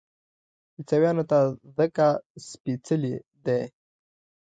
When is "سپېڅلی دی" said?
2.47-3.61